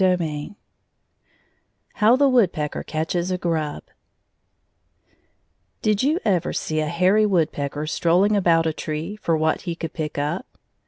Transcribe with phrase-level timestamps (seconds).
[0.03, 0.55] II
[1.93, 3.83] HOW THE WOODPECKER CATCHES A GRUB
[5.83, 9.93] Did you ever see a hairy woodpecker strolling about a tree for what he could
[9.93, 10.47] pick up?